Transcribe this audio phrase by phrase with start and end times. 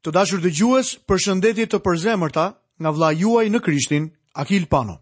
[0.00, 2.44] Të dashur të gjues për shëndetit të përzemërta
[2.80, 4.94] nga vla juaj në Krishtin, Akil Pano.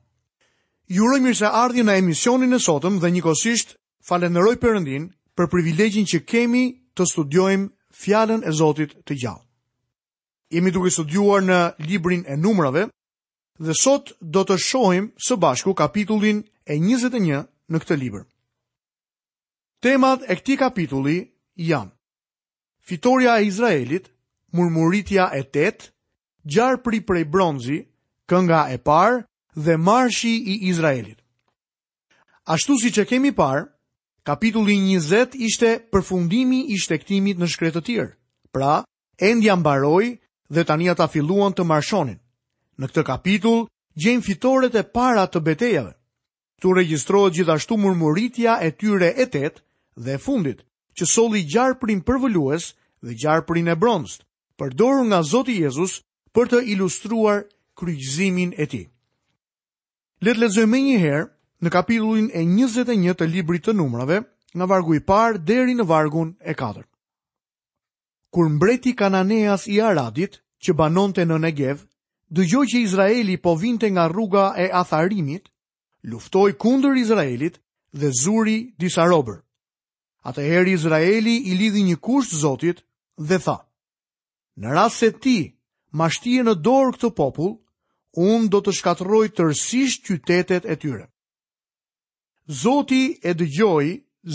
[0.90, 3.76] Jurojmë mirë se ardhje në emisionin e sotëm dhe njëkosisht
[4.08, 5.06] falenëroj përëndin
[5.38, 6.64] për privilegjin që kemi
[6.98, 7.70] të studiojmë
[8.02, 9.44] fjallën e Zotit të gjallë.
[10.56, 12.88] Jemi duke studiuar në librin e numrave
[13.60, 18.24] dhe sot do të shohim së bashku kapitullin e 21 në këtë libër.
[19.84, 21.20] Temat e këti kapitulli
[21.70, 21.94] janë
[22.88, 24.08] Fitoria e Izraelit,
[24.52, 25.90] Murmuritja e tet,
[26.48, 27.78] gjarë pri prej bronzi,
[28.32, 29.18] kënga e parë
[29.64, 31.18] dhe marshi i Izraelit.
[32.48, 33.66] Ashtu si që kemi parë,
[34.24, 38.14] kapitulli njëzet ishte përfundimi i shtektimit në shkretë të tjerë,
[38.52, 38.78] pra,
[39.20, 40.16] endja mbaroj
[40.48, 42.16] dhe tani ata filluan të marshonin.
[42.80, 43.66] Në këtë kapitull,
[44.00, 45.94] gjenë fitore të para të betejave,
[46.58, 49.60] Tu registrojë gjithashtu murmuritja e tyre e tet
[49.94, 50.64] dhe fundit,
[50.98, 54.24] që soli gjarë prim përvëllues dhe gjarë prim e bronzët.
[54.58, 55.92] Përdorur nga Zoti Jezus
[56.34, 57.44] për të ilustruar
[57.78, 58.86] kryqëzimin e tij.
[60.24, 61.22] Le të lexojmë një herë
[61.64, 64.18] në kapitullin e 21 të Librit të Numrave,
[64.58, 66.82] nga vargu i parë deri në vargun e 4.
[68.34, 71.84] Kur mbreti Kananeas i Aradit, që banonte në Negev,
[72.34, 75.46] dëgojë që Izraeli po vinte nga rruga e Atharimit,
[76.10, 77.60] luftoi kundër Izraelit
[77.94, 79.38] dhe zuri disa robër.
[80.28, 82.82] Atëherë Izraeli i lidhi një kusht Zotit
[83.16, 83.60] dhe tha:
[84.62, 85.38] në rras se ti
[85.96, 87.52] ma shtije në dorë këtë popull,
[88.18, 91.04] unë do të shkatëroj tërsisht qytetet e tyre.
[92.62, 93.86] Zoti e dëgjoj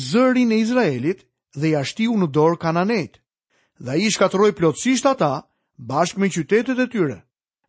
[0.10, 1.26] zërin e Izraelit
[1.60, 3.20] dhe jashtiu në dorë kananejt,
[3.84, 5.34] dhe i shkatëroj plotësisht ata
[5.92, 7.20] bashkë me qytetet e tyre,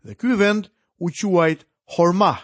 [0.06, 0.68] dhe ky vend
[1.04, 1.66] u quajt
[1.96, 2.38] Hormah.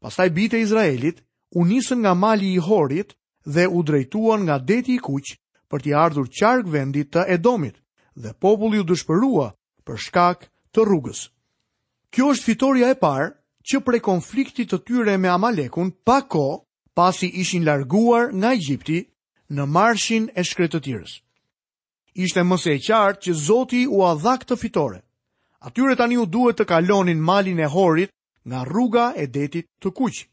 [0.00, 1.18] Pastaj bitë e Izraelit
[1.58, 3.12] u nisën nga mali i Horit
[3.44, 5.34] dhe u drejtuan nga deti i kuq
[5.68, 7.76] për t'i ardhur qark vendit të Edomit
[8.18, 9.48] dhe populli u dëshpërua
[9.86, 11.20] për shkak të rrugës.
[12.12, 13.28] Kjo është fitoria e parë
[13.68, 16.44] që prej konfliktit të tyre me Amalekun pa ko
[16.98, 18.98] pasi ishin larguar nga Egjipti
[19.54, 21.12] në marshin e shkretëtirës.
[22.24, 24.98] Ishte mëse e qartë që Zoti u a këtë të fitore.
[25.68, 28.10] Atyre tani u duhet të kalonin malin e horit
[28.48, 30.24] nga rruga e detit të kuqë.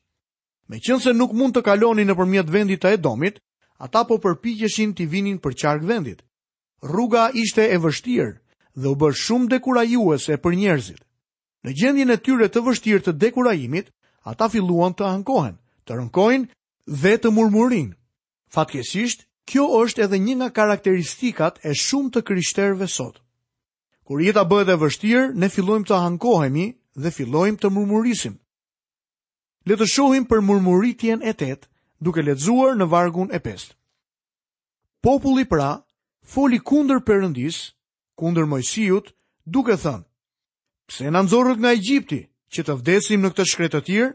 [0.70, 3.40] Me qënë se nuk mund të kalonin në përmjet vendit të edomit,
[3.78, 6.22] ata po përpikjeshin të vinin për qark vendit.
[6.84, 8.34] Rruga ishte e vështirë
[8.76, 11.00] dhe u bë shumë dekurajuese për njerëzit.
[11.64, 13.90] Në gjendjen e tyre të vështirë të dekurajimit,
[14.28, 15.56] ata filluan të ankohen,
[15.88, 17.94] të rënkojnë dhe të murmurin.
[18.54, 23.22] Fatkesisht, kjo është edhe një nga karakteristikat e shumë të krishterëve sot.
[24.06, 28.36] Kur jeta bëhet e vështirë, ne fillojmë të ankohemi dhe fillojmë të murmurisim.
[29.66, 31.70] Le të shohim për murmuritjen e tetë
[32.06, 33.72] duke lexuar në vargun e 5.
[35.02, 35.72] Populli pra,
[36.34, 37.58] foli kundër Perëndis,
[38.20, 39.12] kundër Mojsiut,
[39.54, 40.06] duke thënë:
[40.90, 42.22] Pse na nxorrët nga Egjipti
[42.54, 44.14] që të vdesim në këtë shkretë të tjerë?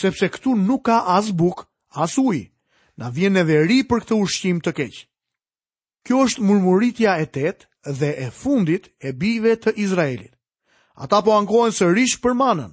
[0.00, 1.64] Sepse këtu nuk ka as buk,
[2.04, 2.46] as ujë.
[3.00, 4.94] Na vjen edhe ri për këtë ushqim të keq.
[6.06, 7.66] Kjo është murmuritja e tetë
[7.98, 10.32] dhe e fundit e bive të Izraelit.
[10.94, 12.70] Ata po ankohen sërish për manën.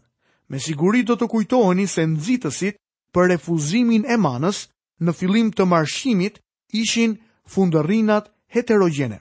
[0.52, 2.78] Me siguri do të kujtoheni se nxitësit
[3.16, 4.68] për refuzimin e manës
[5.02, 6.38] në fillim të marshimit
[6.82, 7.18] ishin
[7.50, 9.20] fundërrinat heterogjene.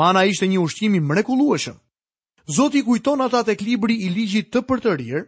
[0.00, 1.76] Mana ishte një ushqimi mrekullueshëm.
[2.56, 5.24] Zoti kujton ata tek libri i ligjit të përtërir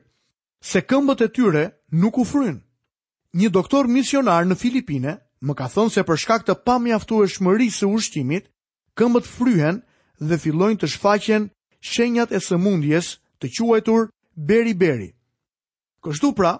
[0.71, 1.65] se këmbët e tyre
[2.03, 2.59] nuk u fryn.
[3.41, 8.49] Një doktor misionar në Filipine më ka thënë se për shkak të pamjaftueshmërisë së ushqimit,
[8.99, 9.83] këmbët fryhen
[10.21, 11.49] dhe fillojnë të shfaqen
[11.93, 15.11] shenjat e sëmundjes të quajtur beriberi.
[16.05, 16.53] Kështu pra,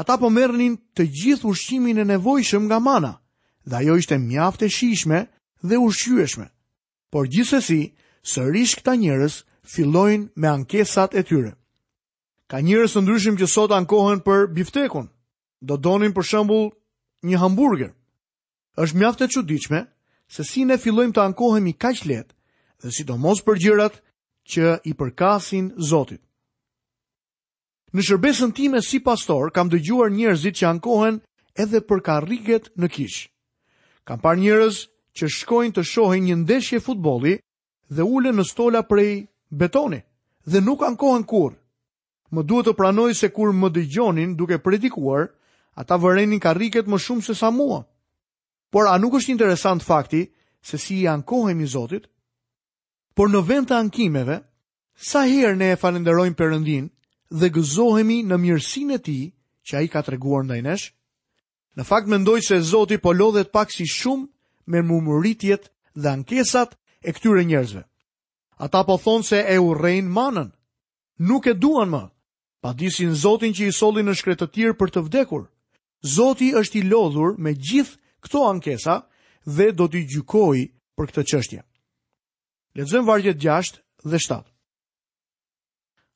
[0.00, 3.12] ata po merrnin të gjithë ushqimin e nevojshëm nga mana
[3.66, 5.18] dhe ajo ishte mjaftë e shishme
[5.62, 6.46] dhe ushqyeshme.
[7.12, 7.82] Por gjithsesi,
[8.32, 9.34] sërish këta njerëz
[9.74, 11.52] fillojnë me ankesat e tyre.
[12.50, 15.06] Ka njerëz të ndryshëm që sot ankohen për biftekun.
[15.68, 16.66] Do donin për shembull
[17.28, 17.90] një hamburger.
[18.76, 19.80] Është mjaft e çuditshme
[20.28, 22.34] se si ne fillojmë të ankohemi kaq lehtë
[22.82, 23.94] dhe sidomos për gjërat
[24.50, 26.20] që i përkasin Zotit.
[27.94, 31.20] Në shërbesën time si pastor kam dëgjuar njerëzit që ankohen
[31.54, 33.24] edhe për karriget në kishë.
[34.04, 34.78] Kam par njërës
[35.18, 37.34] që shkojnë të shohin një ndeshje futboli
[37.90, 39.12] dhe ule në stola prej
[39.62, 40.00] betoni
[40.52, 41.54] dhe nuk ankohen kur.
[42.34, 45.28] Më duhet të pranoj se kur më dëgjonin duke predikuar,
[45.80, 47.80] ata vërenin ka riket më shumë se sa mua.
[48.72, 50.24] Por a nuk është një interesant fakti
[50.68, 52.04] se si i ankohen i Zotit?
[53.14, 54.40] Por në vend të ankimeve,
[55.10, 56.90] sa herë ne e falenderojmë përëndin
[57.40, 58.40] dhe gëzohemi në
[58.94, 59.18] e ti
[59.68, 60.58] që a i ka të reguar në
[61.74, 64.28] Në fakt mendoj se Zoti po lodhet pak si shumë
[64.70, 65.64] me mumëritjet
[65.98, 67.82] dhe ankesat e këtyre njerëzve.
[68.62, 70.50] Ata po thonë se e urrejnë manën,
[71.18, 72.04] nuk e duan më,
[72.62, 75.48] pa disin Zotin që i soli në shkretë të tirë për të vdekur.
[76.14, 78.96] Zoti është i lodhur me gjithë këto ankesa
[79.56, 80.58] dhe do t'i gjykoj
[80.96, 81.60] për këtë qështje.
[82.78, 83.80] Lezëm vargjet 6
[84.12, 84.46] dhe 7.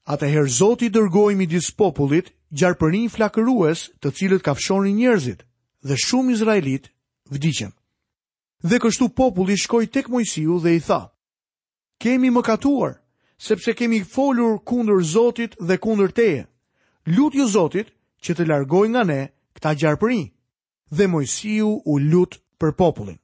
[0.09, 5.48] Atëherë Zoti dërgoj mi dis popullit gjarë flakërues të cilët kafshonin njerëzit
[5.81, 6.89] dhe shumë izraelit
[7.31, 7.73] vdiqen.
[8.63, 11.01] Dhe kështu populli shkoi tek Mojsiu dhe i tha:
[12.03, 12.93] "Kemi mëkatuar,
[13.39, 16.47] sepse kemi folur kundër Zotit dhe kundër Teje.
[17.15, 17.89] Lutju Zotit
[18.25, 19.21] që të largojë nga ne
[19.55, 20.23] këtë gjarpëri."
[20.91, 23.19] Dhe Mojsiu u lut për popullin.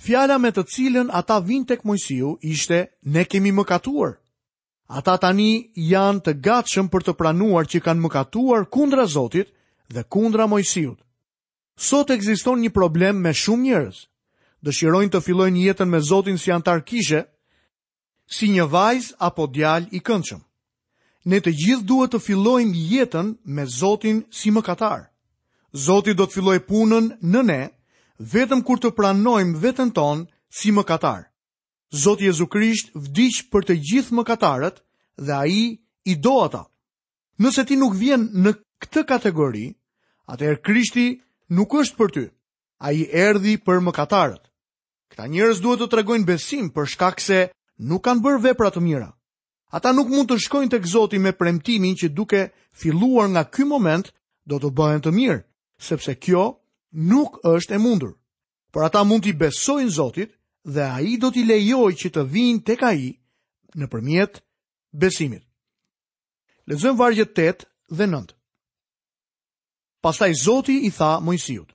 [0.00, 2.78] Fjala me të cilën ata vinë tek Mojsiu ishte:
[3.12, 4.16] "Ne kemi mëkatuar."
[4.88, 5.50] Ata tani
[5.92, 9.48] janë të gatshëm për të pranuar që kanë mëkatuar kundra Zotit
[9.94, 10.98] dhe kundra Mojsiut.
[11.80, 13.98] Sot ekziston një problem me shumë njerëz.
[14.68, 17.22] Dëshirojnë të fillojnë jetën me Zotin si antar kishe,
[18.28, 20.42] si një vajz apo djal i këndshëm.
[21.30, 25.06] Ne të gjithë duhet të fillojmë jetën me Zotin si mëkatar.
[25.86, 27.60] Zoti do të fillojë punën në ne
[28.34, 31.22] vetëm kur të pranojmë veten ton si mëkatar.
[32.02, 34.84] Zoti Jezu Krisht vdiq për të gjithë mëkatarët
[35.16, 35.62] dhe ai
[36.12, 36.66] i do ata.
[37.40, 38.52] Nëse ti nuk vjen në
[38.84, 39.66] këtë kategori,
[40.34, 41.08] atëherë Krishti
[41.58, 42.24] nuk është për ty,
[42.86, 44.42] a i erdi për mëkatarët.
[45.10, 47.40] Këta njërës duhet të tregojnë besim për shkak se
[47.90, 49.10] nuk kanë bërë vepra të mira.
[49.74, 52.40] Ata nuk mund të shkojnë të këzoti me premtimin që duke
[52.72, 54.10] filluar nga ky moment
[54.48, 55.40] do të bëhen të mirë,
[55.78, 56.44] sepse kjo
[57.10, 58.12] nuk është e mundur.
[58.72, 60.30] Por ata mund t'i besojnë Zotit
[60.74, 63.10] dhe a i do t'i lejoj që të vinë tek ka i
[63.78, 64.40] në përmjet
[65.02, 65.42] besimit.
[66.70, 67.64] Lezëm vargjet 8
[67.98, 68.36] dhe 9.
[70.00, 71.74] Pastaj Zoti i tha Mojsiut: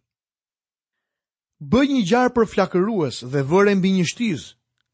[1.72, 4.42] Bëj një gjarë për flakërues dhe vëre mbi një shtiz,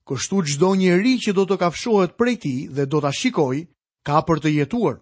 [0.10, 3.62] kështu çdo njeri që do të kafshohet prej tij dhe do ta shikoj,
[4.06, 4.98] ka për të jetuar.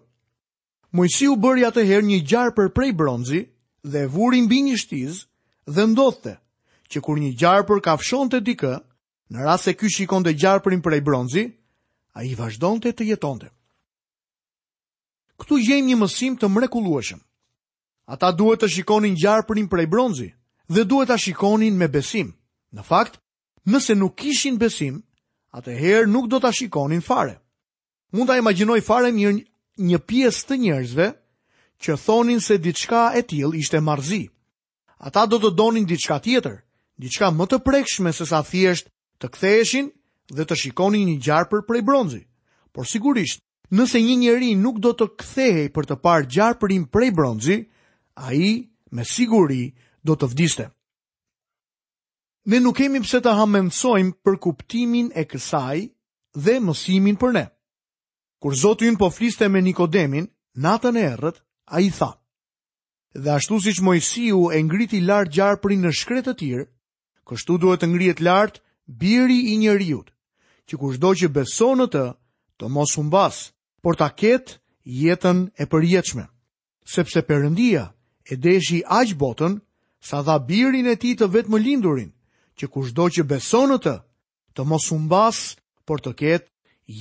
[0.96, 3.40] Mojsiu bëri atëherë një gjarë për prej bronzi
[3.92, 5.18] dhe vuri mbi një shtiz
[5.74, 6.32] dhe ndodhte
[6.90, 8.72] që kur një gjarë për kafshonte dikë,
[9.34, 11.44] në rast e ky shikon të gjarë për prej bronzi,
[12.16, 13.50] a i vazhdonte të jetonte.
[15.38, 17.18] Këtu gjejmë një mësim të mrekulueshëm.
[18.10, 20.26] Ata duhet të shikonin gjarë për një prej bronzi
[20.74, 22.32] dhe duhet të shikonin me besim.
[22.74, 23.20] Në fakt,
[23.70, 24.96] nëse nuk ishin besim,
[25.54, 27.36] atëherë nuk do të shikonin fare.
[28.12, 29.36] Mund të imaginoj fare mirë
[29.92, 31.06] një pjesë të njerëzve
[31.82, 34.24] që thonin se diçka e tjil ishte marzi.
[35.06, 36.58] Ata do të donin diçka tjetër,
[36.98, 38.90] diçka më të prekshme se sa thjesht
[39.22, 39.86] të ktheheshin
[40.34, 42.24] dhe të shikonin një gjarë për prej bronzi.
[42.74, 43.38] Por sigurisht,
[43.70, 47.56] nëse një njeri nuk do të kthehej për të parë gjarë për një prej bronzi,
[48.20, 49.70] a i me siguri
[50.04, 50.66] do të vdiste.
[52.48, 55.78] Ne nuk kemi pse të hamendsojmë për kuptimin e kësaj
[56.44, 57.44] dhe mësimin për ne.
[58.40, 62.10] Kur Zotë ynë po fliste me Nikodemin, natën e erët, a i tha.
[63.14, 66.66] Dhe ashtu si që Mojësiu e ngriti lartë gjarë për i në shkretë të tirë,
[67.28, 68.62] kështu duhet të ngrijet lartë
[69.00, 70.12] biri i rjutë,
[70.66, 72.04] që kur do që besonë të,
[72.58, 73.42] të mos humbas,
[73.82, 74.56] por ta ketë
[75.02, 76.24] jetën e përjetëshme,
[76.94, 77.84] sepse përëndia,
[78.28, 79.52] e deshi aq botën
[80.08, 82.10] sa dha birin e tij të vetëm lindurin,
[82.58, 83.94] që kushdo që beson të,
[84.54, 85.36] të mos humbas
[85.86, 86.48] por të ketë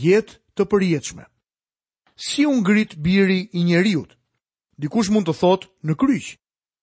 [0.06, 1.24] jetë të përjetshme.
[2.25, 4.12] Si unë ngrit biri i njeriut,
[4.79, 6.27] Dikush mund të thotë në kryq.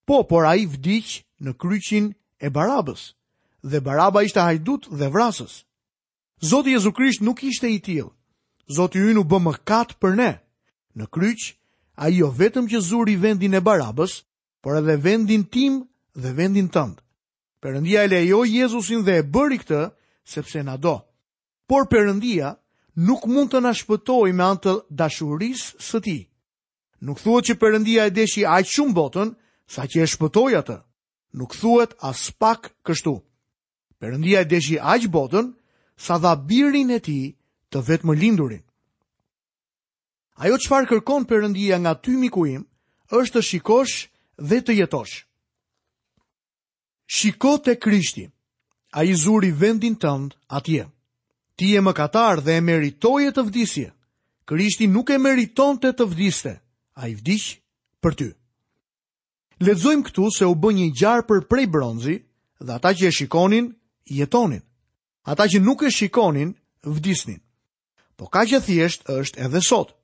[0.04, 1.06] Po, por ai vdiq
[1.44, 2.06] në kryqin
[2.38, 3.02] e Barabës,
[3.70, 5.54] dhe Baraba ishte hajdut dhe vrasës.
[6.44, 8.12] Zoti Jezu Krisht nuk ishte i tillë.
[8.76, 10.30] Zoti Ynë u bë mëkat për ne.
[10.96, 11.56] Në kryq,
[11.96, 14.20] ai jo vetëm që zuri vendin e Barabës,
[14.66, 15.72] por edhe vendin tim
[16.22, 16.96] dhe vendin tënd.
[17.62, 19.82] Perëndia e lejoi Jezusin dhe e bëri këtë
[20.32, 20.96] sepse na do.
[21.70, 22.48] Por Perëndia
[23.06, 26.16] nuk mund të na shpëtojë me anë të dashurisë së ti.
[27.06, 29.28] Nuk thuhet që Perëndia e deshi aq shumë botën
[29.74, 30.76] sa që e shpëtoi atë.
[31.38, 33.14] Nuk thuhet as pak kështu.
[34.02, 35.46] Perëndia e deshi aq botën
[36.06, 37.36] sa dha birin e tij
[37.70, 38.64] të më lindurin.
[40.42, 42.66] Ajo çfarë kërkon Perëndia nga ty miku im,
[43.14, 43.94] është të shikosh
[44.38, 45.24] dhe të jetosh.
[47.06, 48.26] Shiko të krishti,
[48.92, 50.84] a i zuri vendin tëndë atje.
[51.56, 53.88] Ti e më katar dhe e meritoje të vdisje.
[54.44, 56.52] Krishti nuk e meriton të të vdiste,
[56.94, 57.56] a i vdish
[58.02, 58.28] për ty.
[59.60, 62.16] Ledzojmë këtu se u bë një gjarë për prej bronzi
[62.60, 63.72] dhe ata që e shikonin,
[64.04, 64.62] jetonin.
[65.24, 66.52] Ata që nuk e shikonin,
[66.84, 67.40] vdisnin.
[68.16, 69.95] Po ka që thjesht është edhe sotë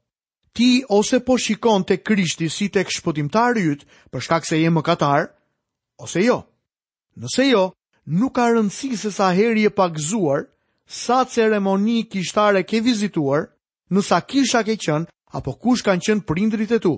[0.53, 4.83] ti ose po shikon të krishti si të këshpotimtar yt, për shkak se je më
[4.87, 5.31] katar,
[5.99, 6.43] ose jo.
[7.17, 7.73] Nëse jo,
[8.09, 10.47] nuk ka rëndësi se sa heri e pakzuar,
[10.87, 13.49] sa ceremoni kishtare ke vizituar,
[13.93, 16.95] nësa kisha ke qënë, apo kush kanë qënë prindrit e tu,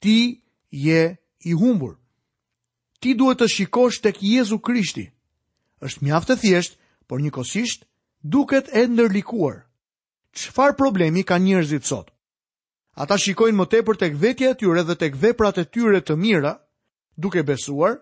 [0.00, 1.16] ti je
[1.48, 1.96] i humbur.
[3.00, 5.12] Ti duhet të shikosh tek Jezu Krishti.
[5.84, 7.84] është mjaftë të thjesht, por njëkosisht
[8.24, 9.68] duket e ndërlikuar.
[10.36, 12.15] Qëfar problemi ka njerëzit sotë?
[12.96, 16.52] Ata shikojnë më tepër tek vetja e tyre dhe tek veprat e tyre të mira,
[17.20, 17.98] duke besuar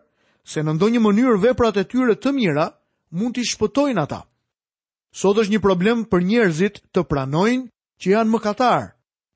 [0.47, 2.69] se në ndonjë mënyrë veprat e tyre të mira
[3.19, 4.21] mund t'i shpëtojnë ata.
[5.15, 7.67] Sot është një problem për njerëzit të pranojnë
[8.03, 8.87] që janë mëkatar,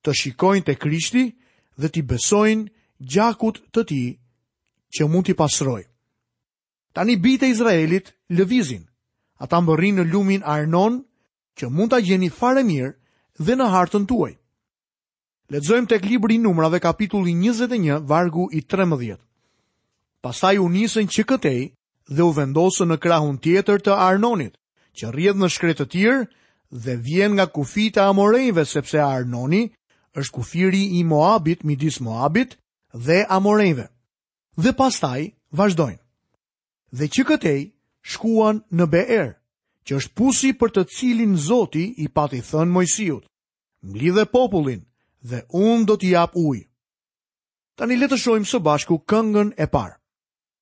[0.07, 1.25] të shikojnë te Krishti
[1.81, 2.71] dhe të besojnë
[3.13, 4.09] gjakut të tij
[4.95, 5.89] që mund t'i pasrojë.
[6.95, 8.85] Tani bitë e Izraelit lëvizin.
[9.43, 11.03] Ata mbërrin në lumin Arnon,
[11.59, 12.95] që mund t'a gjeni fare mirë
[13.43, 14.33] dhe në hartën tuaj.
[15.53, 19.15] Ledzojmë tek libri numrave kapitulli 21, vargu i 13.
[20.27, 21.63] Pasaj u nisën që këtej
[22.13, 24.59] dhe u vendosën në krahun tjetër të Arnonit,
[24.99, 26.29] që rrjedh në shkretë të tjirë
[26.85, 29.63] dhe vjen nga kufi të Amorejve, sepse Arnoni
[30.21, 32.59] është kufiri i Moabit, midis Moabit
[33.09, 33.87] dhe Amorejve.
[34.61, 35.99] Dhe pastaj vazhdojnë.
[36.93, 37.59] Dhe që këtej
[38.13, 39.33] shkuan në Be'er,
[39.89, 43.25] që është pusi për të cilin Zoti i pati thënë Mojsiut.
[43.89, 44.85] Mblidhe popullin,
[45.25, 46.65] dhe unë do t'i ujë.
[47.79, 49.97] Tani le të shohim së bashku këngën e parë.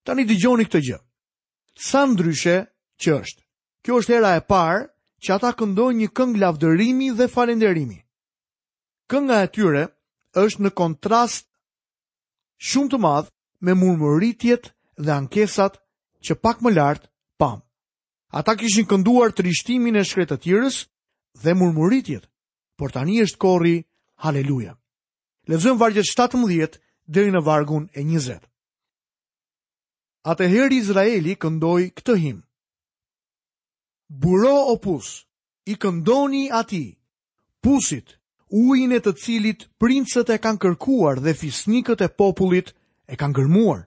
[0.04, 0.98] Tani dëgjoni këtë gjë.
[1.76, 2.56] Sa ndryshe
[3.00, 3.42] që është.
[3.84, 4.86] Kjo është era e parë
[5.24, 7.98] që ata këndoj një këngë lavdërimi dhe falenderimi.
[9.10, 9.84] Kënga e tyre
[10.36, 11.46] është në kontrast
[12.68, 13.28] shumë të madh
[13.64, 15.80] me murmëritjet dhe ankesat
[16.24, 17.08] që pak më lart
[17.38, 17.60] pam.
[18.32, 20.76] Ata kishin kënduar trishtimin e tjërës
[21.42, 22.24] dhe murmuritjet,
[22.76, 23.76] por tani është korri
[24.20, 24.76] Haleluja.
[25.48, 26.80] Lezëm vargjët 17
[27.14, 28.40] dhe në vargun e 20.
[30.32, 32.38] Atëherë Izraeli këndoi këtë him.
[34.24, 35.10] Buro o pus,
[35.68, 36.82] i këndoni ati,
[37.66, 38.16] pusit,
[38.64, 42.72] ujin e të cilit princët e kanë kërkuar dhe fisnikët e popullit
[43.06, 43.84] e kanë kërmuar.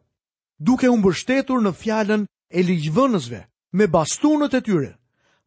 [0.68, 3.38] duke unë bështetur në fjallën e ligjvënësve
[3.80, 4.90] me bastunët e tyre,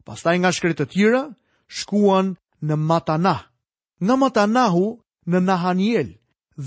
[0.07, 1.21] pastaj nga shkretë të tjera,
[1.77, 2.31] shkuan
[2.67, 3.41] në matanah
[4.03, 4.85] nga Matanahu
[5.31, 6.09] në Nahaniel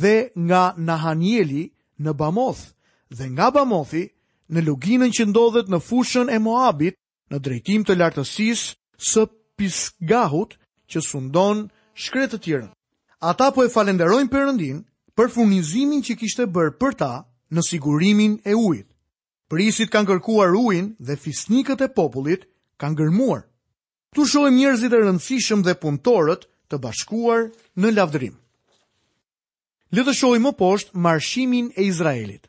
[0.02, 0.14] dhe
[0.46, 1.64] nga Nahanieli
[2.04, 2.62] në Bamoth
[3.16, 4.04] dhe nga Bamothi
[4.52, 6.96] në luginën që ndodhet në fushën e Moabit
[7.30, 8.62] në drejtim të lartësis
[9.10, 9.26] së
[9.58, 10.56] Pisgahut
[10.90, 11.66] që sundon
[12.04, 12.72] shkretë të tjërën.
[13.30, 14.80] Ata po e falenderojnë përëndin
[15.16, 17.12] për furnizimin që kishte bërë për ta
[17.52, 18.86] në sigurimin e ujit.
[19.50, 22.46] Prisit kanë kërkuar ujin dhe fisnikët e popullit
[22.80, 23.42] kanë gërmuar.
[24.14, 28.34] Tu shojmë njerëzit e rëndësishëm dhe punëtorët të bashkuar në lavdërim.
[29.94, 32.48] Le të shohim më poshtë marshimin e Izraelit.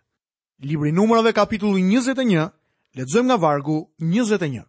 [0.65, 2.47] Libri Numrave kapitulli 21,
[2.97, 4.63] lexojmë nga vargu 21.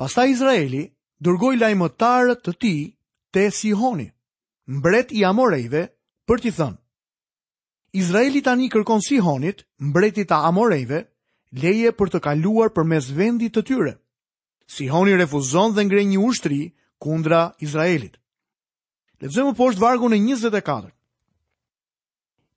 [0.00, 0.82] Pastaj Izraeli
[1.24, 2.80] dërgoi lajmëtar të tij
[3.32, 4.06] te Sihoni,
[4.76, 5.86] mbret i Amorejve,
[6.28, 6.78] për t'i thënë:
[8.02, 11.00] Izraeli tani kërkon Sihonit, mbretit të Amorejve,
[11.62, 13.94] leje për të kaluar përmes vendit të tyre.
[14.70, 16.60] Sihoni refuzon dhe ngre një ushtri
[17.00, 18.18] kundra Izraelit.
[19.20, 20.90] Lezëmë poshtë vargu në 24.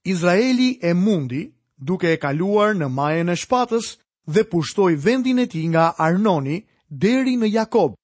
[0.08, 1.44] Izraeli e mundi
[1.90, 3.94] duke e kaluar në majën e shpatës
[4.28, 6.60] dhe pushtoi vendin e tij nga Arnoni
[6.90, 7.96] deri në Jakob,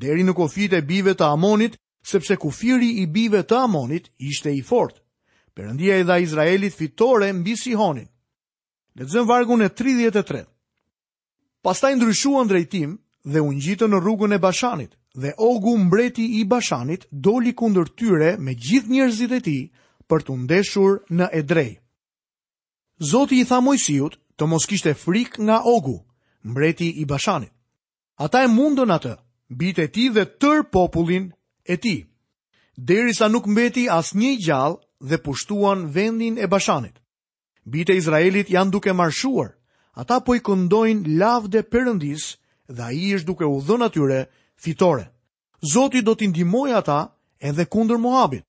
[0.00, 1.76] deri në kufijtë e bijve të Amonit,
[2.06, 5.00] sepse kufiri i bive të Amonit ishte i fortë.
[5.56, 8.06] Perëndia e dha Izraelit fitore mbi Sihonin.
[8.96, 10.42] Lexojm vargun e 33.
[11.64, 17.06] Pastaj ndryshuan drejtim dhe u ngjitën në rrugën e Bashanit dhe Ogu mbreti i Bashanit
[17.24, 19.62] doli kundër tyre me gjithë njerëzit e tij
[20.10, 21.70] për të ndeshur në Edrej.
[23.10, 25.96] Zoti i tha Mojsiut të mos kishte frikë nga Ogu,
[26.50, 27.52] mbreti i Bashanit.
[28.24, 29.14] Ata e mundën atë,
[29.60, 31.26] bitë e tij dhe tër popullin
[31.64, 32.00] e tij.
[32.88, 36.96] Derisa nuk mbeti asnjë gjallë dhe pushtuan vendin e Bashanit.
[37.64, 39.50] Bitë e Izraelit janë duke marshuar.
[40.00, 42.24] Ata po i këndojnë lavde Perëndis
[42.76, 44.20] dhe ai është duke u dhënë atyre
[44.56, 45.04] fitore.
[45.62, 46.98] Zoti do t'i ndihmojë ata
[47.48, 48.44] edhe kundër Moabit.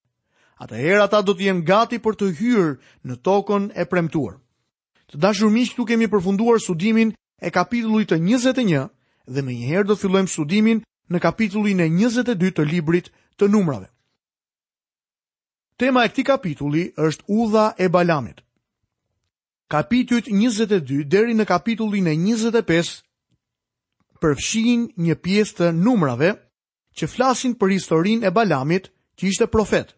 [0.57, 2.71] Atëherë ata do të jenë gati për të hyrë
[3.05, 4.39] në tokën e premtuar.
[5.11, 7.11] Të dashur miq, këtu kemi përfunduar studimin
[7.45, 8.87] e kapitullit të 21
[9.33, 10.81] dhe më njëherë do të fillojmë studimin
[11.13, 13.87] në kapitullin e 22 të librit të Numrave.
[15.77, 18.41] Tema e këtij kapitulli është Udha e Balamit.
[19.69, 22.15] Kapitullit 22 deri në kapitullin e
[24.23, 26.31] përfshin një pjesë të numrave
[26.97, 29.93] që flasin për historinë e Balamit, që ishte profet.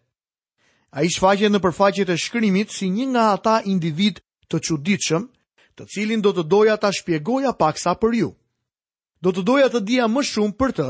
[0.96, 5.26] Ai shfaqet në përfaqjet e shkrimit si një nga ata individ të çuditshëm,
[5.76, 8.30] të cilin do të doja ta shpjegoja paksa për ju.
[9.22, 10.88] Do të doja të dija më shumë për të,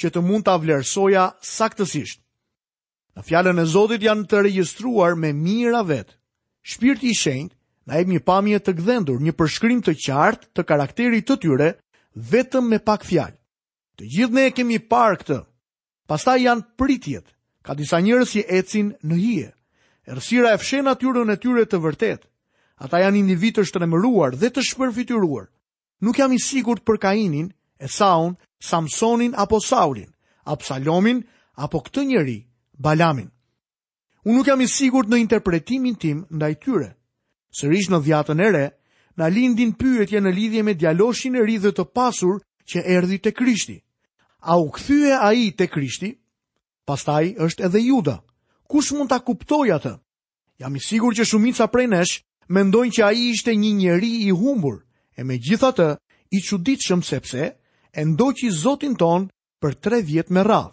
[0.00, 2.20] që të mund ta vlerësoja saktësisht.
[3.16, 6.14] Në fjalën e Zotit janë të regjistruar me mira vetë.
[6.72, 7.56] Shpirti i shenjtë
[7.90, 11.70] na një pamje të gdhendur, një përshkrim të qartë të karakterit të tyre,
[12.14, 13.36] vetëm me pak fjalë.
[13.98, 15.38] Të gjithë ne e kemi parë këtë.
[16.08, 17.24] Pastaj janë pritjet.
[17.62, 19.50] Ka disa njerëz që ecin në hije.
[20.06, 22.26] Errësira e fshën natyrën e tyre të vërtetë.
[22.82, 25.46] Ata janë individë të shtremëruar dhe të shpërfituar.
[26.02, 30.10] Nuk jam i sigurt për Kainin, Esaun, Samsonin apo Saulin,
[30.44, 31.22] Absalomin
[31.54, 32.40] apo këtë njeri,
[32.78, 33.30] Balamin.
[34.24, 36.92] Unë nuk jam i sigurt në interpretimin tim ndaj tyre.
[37.54, 38.66] Sërish në dhjatën e re,
[39.16, 42.40] na lindin pyetje në lidhje me djaloshin e ri dhe të pasur
[42.70, 43.78] që erdhi te Krishti.
[44.40, 46.12] A u kthye ai te Krishti?
[46.84, 48.16] Pastaj është edhe Juda.
[48.68, 49.94] Kush mund ta kuptoj atë?
[50.58, 52.14] Jam i sigurt që shumica prej nesh
[52.48, 54.80] mendojnë që ai ishte një njeri i humbur
[55.16, 55.88] e megjithatë
[56.34, 57.52] i çuditshëm sepse
[57.92, 59.28] e ndoqi Zotin ton
[59.60, 60.72] për 3 vjet me radhë.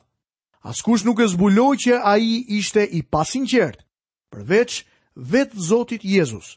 [0.63, 2.24] Askush nuk e zbuloi që ai
[2.60, 3.84] ishte i pasinqert
[4.31, 4.86] përveç
[5.31, 6.55] vetë Zotit Jezus.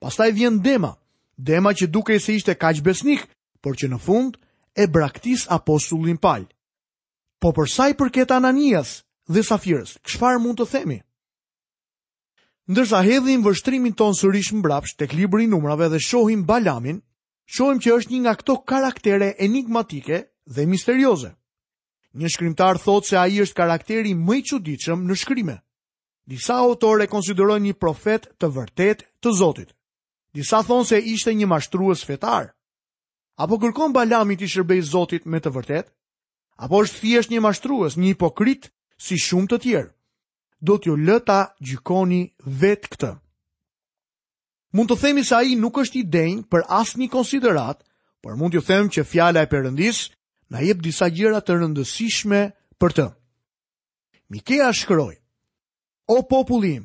[0.00, 0.94] Pastaj vjen Dema,
[1.38, 3.26] dema që duke se ishte kaqë besnik,
[3.60, 4.36] por që në fund
[4.76, 6.46] e braktis apostullin palj.
[7.40, 10.98] Po përsa i përket ananias dhe safirës, këshfar mund të themi?
[12.66, 17.02] Ndërsa hedhim vështrimin ton sërish më brapsh të klibri numrave dhe shohim balamin,
[17.44, 21.30] shohim që është një nga këto karaktere enigmatike dhe misterioze.
[22.16, 25.62] Një shkrimtar thot se a i është karakteri më i qudicëm në shkrimet.
[26.26, 29.75] Disa autore konsiderojnë një profet të vërtet të Zotit.
[30.36, 32.50] Disa thonë se ishte një mashtrues fetar.
[33.40, 35.86] Apo kërkon balamit i shërbej Zotit me të vërtet?
[36.60, 38.68] Apo është thjesht një mashtrues, një hipokrit
[39.00, 39.88] si shumë të tjerë?
[40.66, 41.38] Do t'ju lë ta
[41.68, 42.20] gjykoni
[42.60, 43.12] vetë këtë.
[44.76, 47.80] Mund të themi se ai nuk është i denj për asnjë konsiderat,
[48.20, 50.02] por mund t'ju them që fjala e Perëndis
[50.52, 52.42] na jep disa gjëra të rëndësishme
[52.80, 53.08] për të.
[54.36, 55.16] Mikea shkroi:
[56.12, 56.84] O popullim,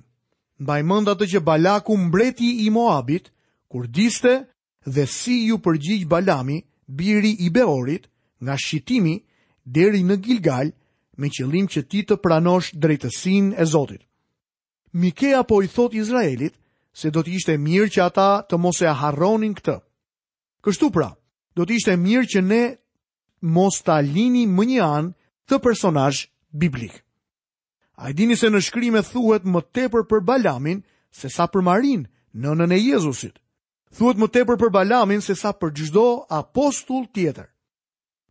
[0.63, 3.27] mbaj mend atë që Balaku mbreti i Moabit,
[3.71, 4.33] kur diste
[4.85, 8.03] dhe si ju përgjigj Balami, biri i Beorit,
[8.43, 9.15] nga shqitimi
[9.65, 10.73] deri në Gilgal,
[11.19, 14.01] me qëllim që ti të pranosh drejtësin e Zotit.
[14.91, 16.57] Mikea po i thot Izraelit
[16.93, 19.77] se do të ishte mirë që ata të mos e harronin këtë.
[20.65, 21.11] Kështu pra,
[21.55, 22.63] do të ishte mirë që ne
[23.55, 25.11] mos ta lini më një anë
[25.47, 26.97] të personazh biblik.
[28.01, 30.83] A i dini se në shkrimet thuhet më tepër për Balamin
[31.15, 32.03] se sa për Marin,
[32.35, 33.37] nënën e Jezusit
[33.97, 37.47] thuhet më tepër për Balamin se sa për çdo apostull tjetër.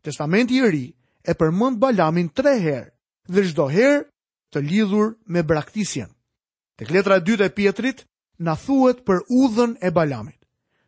[0.03, 0.87] Testamenti i ri
[1.23, 2.90] e përmend Balamin 3 herë,
[3.29, 4.05] dhe çdo herë
[4.53, 6.09] të lidhur me braktisjen.
[6.79, 8.05] Tek letra e dytë e Pietrit
[8.40, 10.38] na thuhet për udhën e Balamit.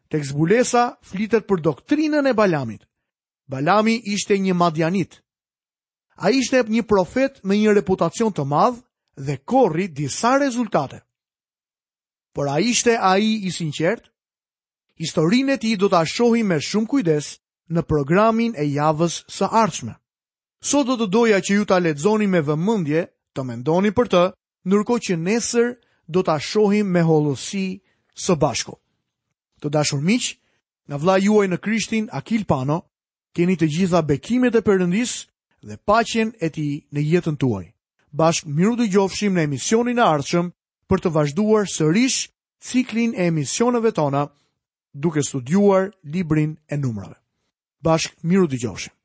[0.09, 2.87] Tek zbulesa flitet për doktrinën e Balamit.
[3.49, 5.21] Balami ishte një madjanit.
[6.17, 8.81] A ishte një profet me një reputacion të madhë
[9.27, 11.03] dhe korri disa rezultate.
[12.35, 14.12] Por a ishte a i i sinqert?
[15.01, 17.29] Historinë e tij do ta shohim me shumë kujdes
[17.75, 19.95] në programin e javës së ardhshme.
[20.71, 24.23] Sot do të doja që ju ta lexoni me vëmendje, të mendoni për të,
[24.69, 25.71] ndërkohë që nesër
[26.17, 27.65] do ta shohim me holësi
[28.27, 28.77] së bashku.
[29.63, 30.29] Të dashur miq,
[30.89, 32.77] nga vlla juaj në Krishtin Akil Pano,
[33.35, 35.13] keni të gjitha bekimet e Perëndis
[35.69, 37.67] dhe paqen e tij në jetën tuaj.
[38.21, 40.53] Bashkë miru të gjofshim në emisionin e ardhshëm
[40.89, 42.19] për të vazhduar sërish
[42.69, 44.27] ciklin e emisioneve tona
[44.95, 47.19] duke studiuar librin e numrave.
[47.85, 49.02] Bashk miru të